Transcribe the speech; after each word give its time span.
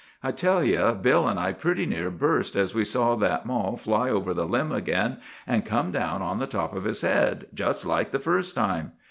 I 0.23 0.31
tell 0.31 0.63
you, 0.63 0.97
Bill 0.99 1.27
and 1.27 1.39
I 1.39 1.53
pretty 1.53 1.85
near 1.85 2.09
burst 2.09 2.55
as 2.55 2.73
we 2.73 2.83
saw 2.83 3.13
that 3.17 3.45
mall 3.45 3.77
fly 3.77 4.09
over 4.09 4.33
the 4.33 4.47
limb 4.47 4.71
again 4.71 5.17
and 5.45 5.63
come 5.63 5.91
down 5.91 6.23
on 6.23 6.39
the 6.39 6.47
top 6.47 6.73
of 6.73 6.85
his 6.85 7.01
head 7.01 7.45
just 7.53 7.85
like 7.85 8.09
the 8.09 8.17
first 8.17 8.55
time. 8.55 8.93